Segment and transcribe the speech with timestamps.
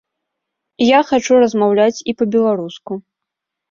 [0.85, 3.03] Я хачу размаўляць і па-беларуску.